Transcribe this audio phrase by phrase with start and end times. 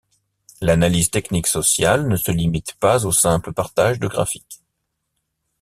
[0.61, 4.63] L'analyse technique sociale ne se limite pas au simple partage de graphiques.